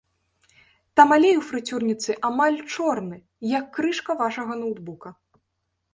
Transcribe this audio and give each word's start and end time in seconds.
Там 0.99 1.13
алей 1.17 1.33
ў 1.37 1.43
фрыцюрніцы 1.49 2.11
амаль 2.31 2.57
чорны, 2.73 3.17
як 3.57 3.65
крышка 3.79 4.11
вашага 4.25 4.53
ноўтбука. 4.63 5.09